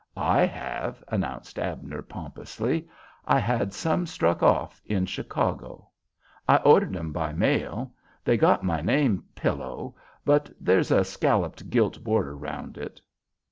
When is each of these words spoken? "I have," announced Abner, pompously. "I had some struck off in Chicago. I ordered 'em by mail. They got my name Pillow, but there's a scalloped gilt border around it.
"I 0.17 0.47
have," 0.47 1.03
announced 1.09 1.59
Abner, 1.59 2.01
pompously. 2.01 2.87
"I 3.27 3.37
had 3.37 3.71
some 3.71 4.07
struck 4.07 4.41
off 4.41 4.81
in 4.83 5.05
Chicago. 5.05 5.89
I 6.47 6.55
ordered 6.57 6.97
'em 6.97 7.11
by 7.11 7.33
mail. 7.33 7.93
They 8.25 8.35
got 8.35 8.63
my 8.63 8.81
name 8.81 9.23
Pillow, 9.35 9.95
but 10.25 10.49
there's 10.59 10.89
a 10.89 11.03
scalloped 11.05 11.69
gilt 11.69 12.03
border 12.03 12.33
around 12.33 12.79
it. 12.79 12.99